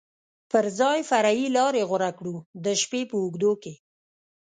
پر 0.51 0.65
ځای 0.79 0.99
فرعي 1.09 1.45
لارې 1.57 1.81
غوره 1.89 2.11
کړو، 2.17 2.35
د 2.63 2.65
شپې 2.81 3.01
په 3.09 3.15
اوږدو 3.21 3.51
کې. 3.63 3.73